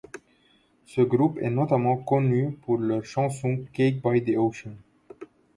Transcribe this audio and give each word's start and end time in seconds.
Ce 0.87 0.99
groupe 1.01 1.37
est 1.39 1.51
notamment 1.51 1.95
connu 1.95 2.53
pour 2.63 2.79
leur 2.79 3.05
chanson 3.05 3.63
Cake 3.71 4.01
by 4.03 4.23
the 4.23 4.35
ocean. 4.35 4.73